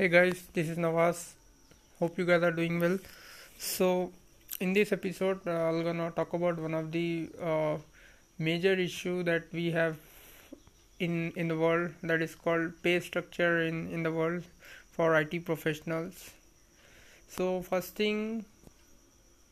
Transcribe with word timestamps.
Hey 0.00 0.08
guys, 0.08 0.44
this 0.54 0.70
is 0.70 0.78
Nawaz. 0.78 1.32
Hope 1.98 2.16
you 2.16 2.24
guys 2.24 2.42
are 2.42 2.50
doing 2.50 2.80
well. 2.80 2.98
So, 3.58 4.10
in 4.58 4.72
this 4.72 4.92
episode, 4.92 5.46
uh, 5.46 5.50
I'm 5.50 5.82
gonna 5.84 6.10
talk 6.10 6.32
about 6.32 6.58
one 6.58 6.72
of 6.72 6.90
the 6.90 7.28
uh, 7.38 7.76
major 8.38 8.72
issue 8.72 9.22
that 9.24 9.52
we 9.52 9.72
have 9.72 9.98
in 11.00 11.34
in 11.36 11.48
the 11.48 11.56
world 11.62 11.90
that 12.02 12.22
is 12.22 12.34
called 12.34 12.72
pay 12.82 12.94
structure 13.08 13.50
in 13.64 13.82
in 13.98 14.02
the 14.02 14.12
world 14.20 14.46
for 14.92 15.08
IT 15.18 15.40
professionals. 15.48 16.30
So, 17.28 17.48
first 17.60 17.94
thing 17.94 18.46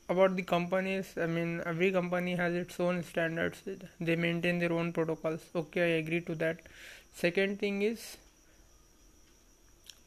about 0.08 0.34
the 0.34 0.46
companies, 0.54 1.10
I 1.18 1.26
mean, 1.26 1.60
every 1.66 1.90
company 1.98 2.36
has 2.36 2.54
its 2.54 2.80
own 2.80 3.02
standards. 3.10 3.60
They 4.00 4.16
maintain 4.16 4.64
their 4.64 4.72
own 4.72 4.94
protocols. 4.94 5.44
Okay, 5.64 5.84
I 5.90 5.92
agree 5.98 6.22
to 6.30 6.38
that. 6.46 6.64
Second 7.26 7.60
thing 7.60 7.82
is 7.82 8.08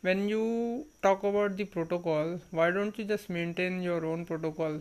when 0.01 0.27
you 0.27 0.85
talk 1.03 1.23
about 1.23 1.55
the 1.57 1.65
protocol 1.65 2.39
why 2.49 2.71
don't 2.71 2.97
you 2.97 3.05
just 3.05 3.29
maintain 3.29 3.81
your 3.83 4.03
own 4.05 4.25
protocol? 4.25 4.79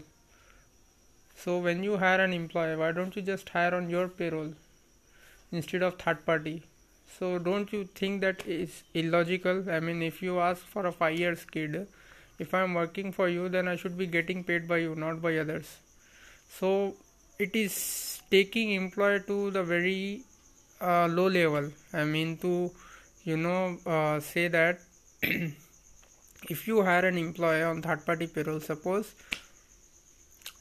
So 1.36 1.58
when 1.58 1.82
you 1.82 1.98
hire 1.98 2.20
an 2.20 2.32
employee 2.32 2.76
why 2.76 2.92
don't 2.92 3.14
you 3.16 3.22
just 3.22 3.48
hire 3.50 3.74
on 3.74 3.90
your 3.90 4.08
payroll 4.08 4.54
instead 5.52 5.82
of 5.82 5.98
third 5.98 6.24
party? 6.24 6.62
So 7.18 7.38
don't 7.38 7.72
you 7.72 7.84
think 7.84 8.22
that 8.22 8.46
is 8.46 8.82
illogical? 8.94 9.70
I 9.70 9.80
mean 9.80 10.02
if 10.02 10.22
you 10.22 10.40
ask 10.40 10.62
for 10.62 10.86
a 10.86 10.92
5 10.92 11.18
years 11.18 11.44
kid 11.44 11.86
if 12.38 12.54
i'm 12.54 12.72
working 12.72 13.12
for 13.12 13.28
you 13.28 13.48
then 13.50 13.68
i 13.68 13.76
should 13.76 13.98
be 13.98 14.06
getting 14.06 14.42
paid 14.42 14.66
by 14.66 14.78
you 14.78 14.94
not 14.94 15.20
by 15.20 15.36
others. 15.36 15.76
So 16.48 16.94
it 17.38 17.54
is 17.54 18.22
taking 18.30 18.70
employee 18.70 19.20
to 19.26 19.50
the 19.50 19.62
very 19.62 20.22
uh, 20.80 21.08
low 21.08 21.28
level. 21.28 21.70
I 21.92 22.04
mean 22.04 22.38
to 22.38 22.70
you 23.24 23.36
know 23.36 23.78
uh, 23.84 24.20
say 24.20 24.48
that 24.48 24.80
if 25.22 26.66
you 26.66 26.82
hire 26.82 27.04
an 27.04 27.18
employee 27.18 27.62
on 27.62 27.82
third 27.82 28.04
party 28.06 28.26
payroll 28.26 28.60
suppose 28.60 29.14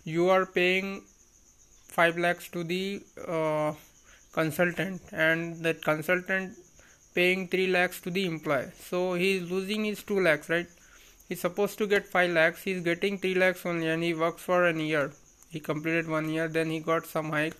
you 0.04 0.30
are 0.30 0.46
paying 0.46 1.02
5 1.88 2.18
lakhs 2.18 2.50
to 2.50 2.64
the 2.64 3.02
uh, 3.28 3.74
consultant 4.34 5.02
and 5.14 5.64
that 5.64 5.82
consultant 5.84 6.58
paying 7.14 7.48
3 7.48 7.68
lakhs 7.68 8.02
to 8.02 8.10
the 8.10 8.26
employee. 8.26 8.72
So 8.80 9.14
he 9.14 9.38
is 9.38 9.50
losing 9.50 9.86
his 9.86 10.04
2 10.04 10.20
lakhs 10.20 10.50
right? 10.50 10.68
He's 11.30 11.42
supposed 11.42 11.78
to 11.78 11.88
get 11.88 12.06
5 12.06 12.32
lakhs 12.32 12.64
he's 12.64 12.84
getting 12.84 13.18
3 13.18 13.36
lakhs 13.36 13.66
only 13.66 13.88
and 13.88 14.04
he 14.04 14.14
works 14.14 14.42
for 14.42 14.66
an 14.66 14.80
year. 14.80 15.12
He 15.50 15.60
completed 15.60 16.10
one 16.10 16.30
year 16.30 16.50
then 16.50 16.70
he 16.70 16.80
got 16.80 17.06
some 17.06 17.32
hike. 17.32 17.56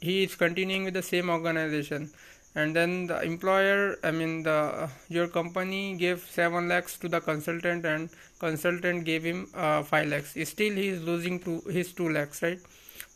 He 0.00 0.24
is 0.24 0.34
continuing 0.34 0.84
with 0.84 0.94
the 0.94 1.02
same 1.02 1.30
organization 1.30 2.10
and 2.54 2.74
then 2.74 3.06
the 3.06 3.22
employer 3.22 3.96
i 4.02 4.10
mean 4.10 4.42
the 4.42 4.88
your 5.08 5.28
company 5.28 5.94
gave 5.96 6.20
7 6.20 6.68
lakhs 6.68 6.98
to 6.98 7.08
the 7.08 7.20
consultant 7.20 7.84
and 7.84 8.10
consultant 8.40 9.04
gave 9.04 9.22
him 9.22 9.46
uh, 9.54 9.82
5 9.82 10.08
lakhs. 10.08 10.36
Still 10.48 10.74
he 10.74 10.88
is 10.88 11.02
losing 11.02 11.38
to 11.40 11.60
his 11.70 11.92
2 11.92 12.08
lakhs 12.10 12.42
right? 12.42 12.58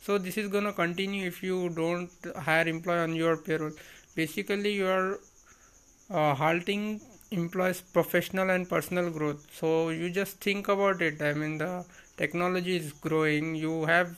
So 0.01 0.19
this 0.19 0.37
is 0.37 0.49
going 0.49 0.65
to 0.65 0.73
continue 0.73 1.27
if 1.27 1.43
you 1.43 1.71
don't 1.71 2.11
hire 2.37 2.69
employee 2.69 2.99
on 2.99 3.17
your 3.17 3.37
payroll. 3.39 3.73
Basically 4.15 4.73
you 4.75 4.87
are 4.87 5.19
uh, 6.11 6.35
halting 6.35 7.01
employees 7.31 7.81
professional 7.81 8.51
and 8.51 8.69
personal 8.69 9.11
growth. 9.11 9.47
So 9.53 9.89
you 9.89 10.11
just 10.11 10.41
think 10.41 10.69
about 10.69 11.03
it. 11.03 11.23
I 11.23 11.33
mean 11.33 11.59
the 11.59 11.85
technology 12.17 12.77
is 12.77 12.93
growing. 12.93 13.55
You 13.55 13.85
have 13.87 14.17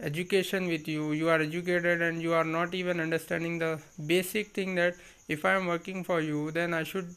education 0.00 0.66
with 0.68 0.88
you. 0.88 1.12
You 1.12 1.28
are 1.28 1.40
educated 1.40 2.02
and 2.02 2.22
you 2.22 2.32
are 2.34 2.44
not 2.44 2.74
even 2.74 3.00
understanding 3.00 3.58
the 3.58 3.80
basic 4.06 4.48
thing 4.54 4.74
that 4.76 4.94
if 5.28 5.44
i 5.44 5.52
am 5.54 5.66
working 5.66 6.04
for 6.04 6.20
you 6.20 6.50
then 6.52 6.74
i 6.74 6.82
should 6.82 7.08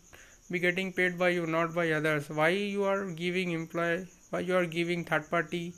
be 0.51 0.59
getting 0.59 0.91
paid 0.93 1.17
by 1.17 1.29
you 1.29 1.45
not 1.45 1.73
by 1.75 1.91
others. 1.91 2.29
Why 2.29 2.49
you 2.49 2.83
are 2.85 3.05
giving 3.11 3.51
employee 3.51 4.07
why 4.29 4.39
you 4.41 4.55
are 4.55 4.65
giving 4.65 5.03
third 5.05 5.29
party 5.29 5.73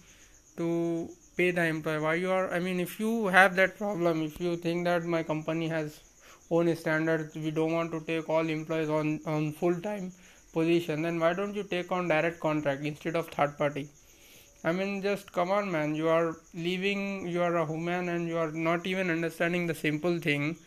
to 0.58 1.10
pay 1.38 1.52
the 1.52 1.66
employee? 1.66 2.00
Why 2.00 2.14
you 2.16 2.32
are 2.32 2.54
i 2.54 2.60
mean 2.60 2.80
if 2.80 3.00
you 3.00 3.28
have 3.28 3.56
that 3.56 3.78
problem 3.78 4.22
if 4.24 4.40
you 4.40 4.56
think 4.58 4.86
that 4.86 5.04
my 5.04 5.24
company 5.24 5.68
has 5.70 6.00
own 6.52 6.76
standards 6.76 7.36
we 7.36 7.52
don't 7.52 7.74
want 7.74 7.92
to 7.92 8.02
take 8.12 8.30
all 8.30 8.50
employees 8.58 8.90
on 8.90 9.20
on 9.26 9.52
full 9.54 9.82
time 9.90 10.12
position 10.54 11.02
then 11.02 11.20
why 11.20 11.34
don't 11.34 11.56
you 11.56 11.64
take 11.64 11.92
on 11.92 12.08
direct 12.08 12.40
contract 12.40 12.84
instead 12.94 13.16
of 13.16 13.28
third 13.30 13.58
party 13.58 13.90
I 14.64 14.72
mean, 14.72 15.02
just 15.02 15.32
come 15.32 15.52
on, 15.52 15.72
man. 15.72 15.96
You 15.96 16.10
are 16.10 16.36
leaving, 16.54 17.28
you 17.28 17.42
are 17.42 17.56
a 17.58 17.66
human, 17.66 18.10
and 18.10 18.28
you 18.28 18.38
are 18.38 18.52
not 18.52 18.88
even 18.88 19.10
understanding 19.10 19.68
the 19.68 19.76
simple 19.76 20.20
thing. 20.20 20.58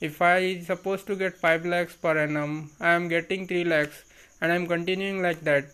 If 0.00 0.20
I 0.22 0.60
supposed 0.60 1.06
to 1.08 1.16
get 1.16 1.36
5 1.36 1.64
lakhs 1.66 1.94
per 1.94 2.16
annum, 2.18 2.70
I 2.80 2.90
am 2.92 3.08
getting 3.08 3.46
3 3.46 3.64
lakhs, 3.64 4.04
and 4.40 4.52
I 4.52 4.56
am 4.56 4.66
continuing 4.66 5.22
like 5.22 5.40
that. 5.42 5.66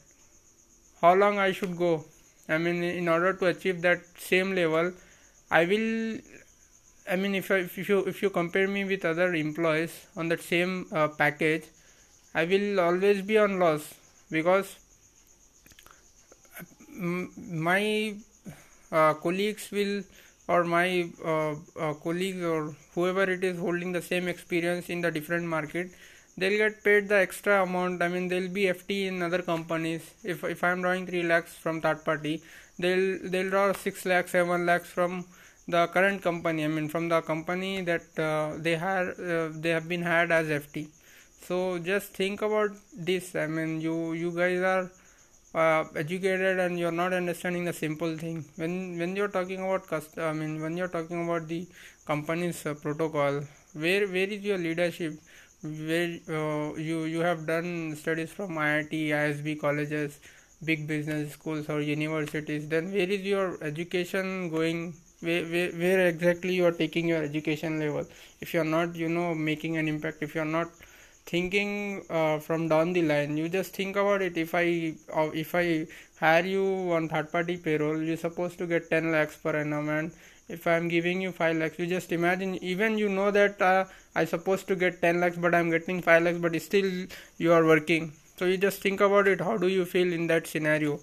How 1.00 1.14
long 1.14 1.38
I 1.38 1.52
should 1.52 1.76
go? 1.76 2.04
I 2.48 2.58
mean, 2.58 2.82
in 2.82 3.08
order 3.08 3.32
to 3.32 3.46
achieve 3.46 3.82
that 3.82 4.00
same 4.18 4.54
level, 4.54 4.92
I 5.50 5.64
will. 5.64 6.18
I 7.10 7.16
mean, 7.16 7.34
if, 7.34 7.50
I, 7.50 7.56
if 7.56 7.88
you 7.88 7.98
if 8.00 8.22
you 8.22 8.30
compare 8.30 8.68
me 8.68 8.84
with 8.84 9.04
other 9.04 9.34
employees 9.34 10.06
on 10.16 10.28
that 10.28 10.40
same 10.42 10.86
uh, 10.92 11.08
package, 11.08 11.64
I 12.34 12.44
will 12.44 12.80
always 12.80 13.22
be 13.22 13.38
on 13.38 13.58
loss 13.58 13.94
because 14.30 14.76
my 17.00 18.14
uh, 18.92 19.14
colleagues 19.14 19.70
will 19.70 20.02
or 20.48 20.64
my 20.64 21.08
uh, 21.24 21.54
uh, 21.78 21.94
colleagues 21.94 22.42
or 22.42 22.74
whoever 22.94 23.22
it 23.22 23.44
is 23.44 23.58
holding 23.58 23.92
the 23.92 24.02
same 24.02 24.28
experience 24.28 24.88
in 24.88 25.00
the 25.00 25.10
different 25.10 25.44
market 25.46 25.90
they'll 26.36 26.58
get 26.58 26.82
paid 26.82 27.08
the 27.08 27.16
extra 27.16 27.62
amount. 27.62 28.02
I 28.02 28.08
mean 28.08 28.28
they'll 28.28 28.48
be 28.48 28.64
ft 28.64 28.90
in 29.08 29.22
other 29.22 29.42
companies. 29.42 30.02
If 30.24 30.44
if 30.44 30.64
i'm 30.64 30.80
drawing 30.82 31.06
3 31.06 31.22
lakhs 31.24 31.54
from 31.54 31.80
third 31.80 32.04
party 32.04 32.42
they'll 32.78 33.18
they'll 33.30 33.50
draw 33.50 33.72
6 33.72 34.06
lakhs 34.06 34.32
7 34.32 34.66
lakhs 34.66 34.88
from 34.88 35.24
the 35.68 35.86
current 35.88 36.22
company. 36.22 36.64
I 36.64 36.68
mean 36.68 36.88
from 36.88 37.08
the 37.08 37.20
company 37.22 37.82
that 37.82 38.18
uh, 38.18 38.56
they 38.58 38.76
had 38.76 39.08
uh, 39.20 39.48
they 39.64 39.70
have 39.70 39.88
been 39.88 40.02
hired 40.02 40.32
as 40.32 40.48
ft 40.48 40.88
so 41.46 41.78
just 41.78 42.12
think 42.14 42.42
about 42.42 42.70
this. 42.96 43.34
I 43.34 43.46
mean 43.46 43.80
you 43.80 44.12
you 44.12 44.30
guys 44.32 44.60
are 44.60 44.90
uh, 45.54 45.84
educated 45.96 46.58
and 46.60 46.78
you're 46.78 46.92
not 46.92 47.12
understanding 47.12 47.64
the 47.64 47.72
simple 47.72 48.16
thing. 48.16 48.44
When 48.56 48.98
when 48.98 49.16
you're 49.16 49.34
talking 49.38 49.60
about 49.66 49.86
cust- 49.86 50.18
i 50.18 50.32
mean 50.32 50.60
when 50.62 50.76
you're 50.76 50.92
talking 50.96 51.24
about 51.24 51.48
the 51.48 51.66
company's 52.06 52.64
uh, 52.66 52.74
protocol 52.74 53.40
where 53.84 54.06
where 54.08 54.28
is 54.38 54.42
your 54.42 54.58
leadership? 54.58 55.14
Where 55.62 56.18
uh, 56.38 56.74
you 56.88 57.04
you 57.04 57.20
have 57.20 57.46
done 57.46 57.96
studies 57.96 58.30
from 58.32 58.58
IIT 58.58 59.12
ISB 59.14 59.56
colleges 59.56 60.18
big 60.64 60.86
business 60.86 61.32
schools 61.32 61.68
or 61.68 61.80
universities. 61.80 62.68
Then 62.68 62.92
where 62.92 63.10
is 63.18 63.22
your 63.22 63.62
education 63.62 64.50
going? 64.50 64.94
Where, 65.20 65.44
where, 65.44 65.70
where 65.72 66.06
exactly 66.08 66.54
you 66.54 66.66
are 66.66 66.72
taking 66.72 67.08
your 67.08 67.22
education 67.22 67.78
level? 67.78 68.06
If 68.40 68.54
you're 68.54 68.64
not 68.76 68.94
you 68.96 69.08
know 69.08 69.34
making 69.34 69.76
an 69.76 69.88
impact. 69.88 70.22
If 70.22 70.34
you're 70.34 70.52
not 70.56 70.68
thinking 71.26 72.04
uh, 72.10 72.38
from 72.38 72.68
down 72.68 72.92
the 72.92 73.02
line. 73.02 73.36
You 73.36 73.48
just 73.48 73.74
think 73.74 73.96
about 73.96 74.22
it. 74.22 74.36
If 74.36 74.54
i 74.54 74.94
uh, 75.14 75.30
if 75.32 75.54
i 75.54 75.86
hire 76.20 76.44
you 76.44 76.64
on 76.92 77.08
third 77.08 77.30
party 77.32 77.56
payroll 77.56 78.02
you're 78.02 78.22
supposed 78.24 78.58
to 78.58 78.66
get 78.66 78.90
10 78.90 79.10
lakhs 79.12 79.36
per 79.36 79.56
annum. 79.56 79.88
And 79.88 80.12
if 80.48 80.66
i'm 80.66 80.88
giving 80.88 81.20
you 81.20 81.32
5 81.32 81.56
lakhs 81.56 81.78
you 81.78 81.86
just 81.86 82.12
imagine 82.12 82.56
even 82.72 82.98
you 82.98 83.08
know 83.08 83.30
that 83.30 83.62
uh, 83.62 83.84
i 84.14 84.24
supposed 84.24 84.66
to 84.68 84.76
get 84.76 85.00
10 85.00 85.20
lakhs 85.20 85.38
but 85.44 85.54
i'm 85.54 85.70
getting 85.70 86.02
5 86.02 86.22
lakhs 86.24 86.38
but 86.38 86.60
still 86.60 86.90
you 87.38 87.52
are 87.52 87.64
working. 87.64 88.12
So 88.36 88.46
you 88.46 88.56
just 88.56 88.80
think 88.82 89.00
about 89.00 89.28
it. 89.28 89.40
How 89.40 89.56
do 89.58 89.68
you 89.68 89.84
feel 89.84 90.12
in 90.12 90.26
that 90.28 90.46
scenario? 90.46 91.00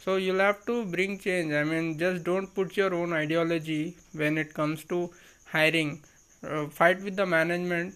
So 0.00 0.16
you'll 0.16 0.38
have 0.38 0.64
to 0.66 0.84
bring 0.84 1.18
change. 1.18 1.52
I 1.52 1.64
mean 1.64 1.98
just 1.98 2.24
don't 2.24 2.54
put 2.54 2.76
your 2.76 2.94
own 2.94 3.12
ideology 3.12 3.96
when 4.12 4.38
it 4.38 4.54
comes 4.54 4.84
to 4.84 5.10
hiring. 5.46 6.02
Uh, 6.46 6.66
fight 6.68 7.02
with 7.02 7.16
the 7.16 7.26
management 7.26 7.94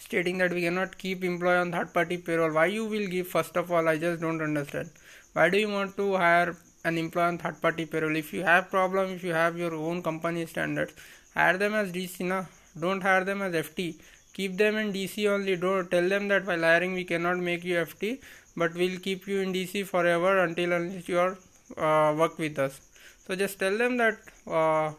stating 0.00 0.38
that 0.38 0.52
we 0.52 0.62
cannot 0.62 0.96
keep 0.98 1.22
employee 1.22 1.58
on 1.58 1.72
third 1.72 1.92
party 1.94 2.16
payroll. 2.16 2.52
Why 2.52 2.66
you 2.66 2.84
will 2.84 3.06
give? 3.06 3.28
First 3.28 3.56
of 3.56 3.70
all 3.70 3.88
i 3.88 3.96
just 4.04 4.20
don't 4.20 4.42
understand. 4.48 4.90
Why 5.34 5.48
do 5.50 5.58
you 5.58 5.68
want 5.68 5.96
to 5.98 6.14
hire 6.16 6.56
an 6.84 6.98
employee 6.98 7.28
on 7.32 7.38
third 7.38 7.60
party 7.62 7.86
payroll? 7.86 8.16
If 8.16 8.32
you 8.32 8.42
have 8.44 8.70
problem 8.70 9.10
if 9.10 9.22
you 9.22 9.34
have 9.34 9.58
your 9.58 9.74
own 9.74 10.02
company 10.02 10.46
standards 10.46 10.94
hire 11.34 11.58
them 11.58 11.74
as 11.74 11.92
dc 11.92 12.26
na? 12.32 12.44
Don't 12.86 13.02
hire 13.02 13.24
them 13.24 13.42
as 13.42 13.54
ft 13.66 13.94
keep 14.32 14.56
them 14.56 14.76
in 14.76 14.92
dc 14.92 15.28
only. 15.28 15.56
Don't 15.56 15.90
tell 15.90 16.08
them 16.08 16.28
that 16.28 16.46
while 16.46 16.60
hiring 16.70 16.94
we 16.94 17.04
cannot 17.04 17.38
make 17.38 17.64
you 17.64 17.76
ft 17.84 18.18
but 18.56 18.74
we'll 18.74 18.98
keep 18.98 19.26
you 19.26 19.40
in 19.40 19.52
dc 19.52 19.86
forever 19.86 20.38
until 20.44 20.72
unless 20.72 21.08
you 21.08 21.18
are 21.18 21.36
uh, 21.76 22.14
work 22.14 22.38
with 22.38 22.58
us. 22.58 22.80
So 23.26 23.36
just 23.36 23.58
tell 23.58 23.76
them 23.76 23.96
that 23.98 24.18
uh, 24.46 24.92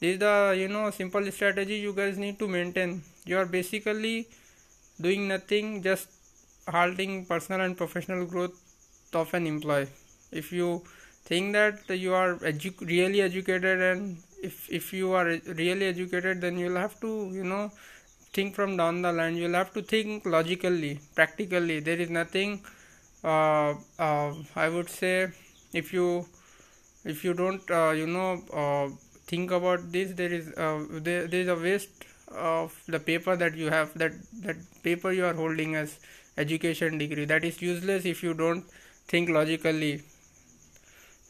this 0.00 0.14
is 0.14 0.18
the 0.18 0.56
you 0.58 0.68
know 0.68 0.90
simple 0.90 1.30
strategy 1.30 1.76
you 1.76 1.92
guys 1.92 2.18
need 2.18 2.38
to 2.40 2.48
maintain. 2.48 3.02
You 3.24 3.38
are 3.38 3.46
basically 3.46 4.28
doing 5.00 5.28
nothing 5.28 5.82
just 5.82 6.08
halting 6.68 7.24
personal 7.26 7.60
and 7.60 7.76
professional 7.76 8.24
growth 8.26 8.54
of 9.14 9.32
an 9.34 9.46
employee. 9.46 9.88
If 10.32 10.52
you 10.52 10.82
think 11.24 11.52
that 11.54 11.88
you 11.90 12.14
are 12.14 12.36
edu- 12.36 12.80
really 12.80 13.20
educated 13.22 13.80
and 13.80 14.18
if 14.42 14.68
if 14.70 14.92
you 14.92 15.12
are 15.12 15.26
really 15.62 15.86
educated 15.86 16.40
then 16.40 16.58
you'll 16.58 16.76
have 16.84 16.98
to 17.00 17.12
you 17.32 17.44
know 17.44 17.70
think 18.32 18.54
from 18.54 18.76
down 18.76 19.02
the 19.02 19.12
line. 19.12 19.36
You'll 19.36 19.54
have 19.62 19.72
to 19.74 19.82
think 19.82 20.26
logically 20.26 21.00
practically. 21.14 21.80
There 21.80 21.98
is 21.98 22.10
nothing 22.10 22.60
uh, 23.24 23.74
uh, 23.98 24.32
i 24.54 24.68
would 24.68 24.88
say 24.90 25.28
if 25.72 25.92
you 25.92 26.26
if 27.04 27.24
you 27.24 27.34
don't 27.34 27.70
uh, 27.70 27.90
you 27.90 28.06
know 28.06 28.30
uh, 28.62 28.88
think 29.26 29.50
about 29.50 29.90
this 29.92 30.12
there 30.20 30.32
is 30.32 30.48
uh, 30.56 30.84
there, 31.06 31.26
there 31.26 31.40
is 31.42 31.48
a 31.48 31.56
waste 31.56 32.04
of 32.28 32.78
the 32.86 33.00
paper 33.00 33.36
that 33.36 33.54
you 33.56 33.70
have 33.70 33.96
that 33.98 34.12
that 34.42 34.56
paper 34.82 35.12
you 35.12 35.24
are 35.24 35.34
holding 35.34 35.74
as 35.76 35.98
education 36.36 36.98
degree. 36.98 37.24
That 37.24 37.44
is 37.44 37.60
useless 37.62 38.04
if 38.04 38.22
you 38.22 38.34
don't 38.34 38.64
think 39.08 39.28
logically. 39.30 40.02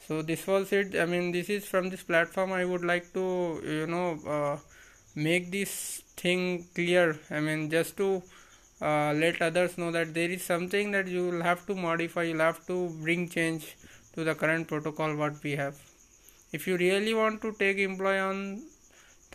So 0.06 0.22
this 0.22 0.46
was 0.46 0.72
it 0.72 0.94
i 1.02 1.04
mean 1.04 1.32
this 1.32 1.48
is 1.50 1.66
from 1.66 1.90
this 1.90 2.02
platform. 2.02 2.52
I 2.52 2.64
would 2.64 2.84
like 2.90 3.12
to 3.14 3.24
you 3.64 3.86
know 3.86 4.06
uh, 4.36 4.56
make 5.14 5.50
this 5.50 6.02
thing 6.16 6.66
clear. 6.74 7.18
I 7.30 7.40
mean 7.40 7.68
just 7.70 7.96
to 7.98 8.22
uh, 8.80 9.12
let 9.24 9.42
others 9.42 9.76
know 9.78 9.90
that 9.90 10.14
there 10.14 10.30
is 10.30 10.42
something 10.44 10.92
that 10.92 11.08
you 11.08 11.26
will 11.28 11.42
have 11.42 11.66
to 11.66 11.74
modify 11.74 12.22
you'll 12.24 12.46
have 12.46 12.64
to 12.68 12.78
bring 13.02 13.28
change 13.28 13.76
to 14.14 14.24
the 14.24 14.34
current 14.34 14.68
protocol 14.68 15.14
what 15.16 15.42
we 15.42 15.52
have. 15.56 15.76
If 16.52 16.66
you 16.66 16.76
really 16.76 17.14
want 17.14 17.42
to 17.42 17.52
take 17.52 17.78
employee 17.78 18.18
on 18.18 18.62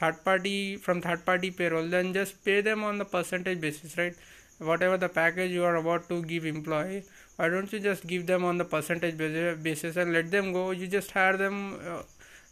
third 0.02 0.24
party 0.28 0.78
from 0.86 1.02
third 1.02 1.26
party 1.26 1.52
payroll 1.52 1.88
then 1.96 2.14
just 2.20 2.44
pay 2.46 2.60
them 2.70 2.84
on 2.84 2.98
the 2.98 3.06
percentage 3.06 3.60
basis 3.62 3.98
right? 3.98 4.16
Whatever 4.60 4.98
the 4.98 5.10
package 5.10 5.52
you 5.52 5.64
are 5.64 5.76
about 5.76 6.08
to 6.10 6.22
give 6.24 6.46
employee 6.46 7.04
why 7.36 7.50
don't 7.50 7.72
you 7.74 7.80
just 7.80 8.08
give 8.08 8.28
them 8.28 8.46
on 8.46 8.58
the 8.58 8.66
percentage 8.66 9.18
basis 9.18 9.96
and 9.98 10.14
let 10.14 10.32
them 10.32 10.54
go? 10.54 10.72
You 10.72 10.88
just 10.88 11.12
hire 11.12 11.38
them 11.38 11.80
uh, 11.94 12.04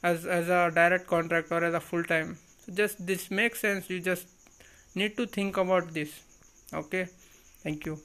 as 0.03 0.25
as 0.25 0.49
a 0.49 0.71
direct 0.73 1.07
contract 1.07 1.51
or 1.51 1.63
as 1.63 1.73
a 1.73 1.79
full 1.79 2.03
time 2.03 2.37
so 2.65 2.73
just 2.73 3.05
this 3.05 3.29
makes 3.31 3.59
sense. 3.59 3.89
You 3.89 3.99
just 3.99 4.27
need 4.95 5.17
to 5.17 5.27
think 5.27 5.57
about 5.57 5.93
this. 5.93 6.21
Okay? 6.73 7.07
Thank 7.63 7.85
you 7.85 7.99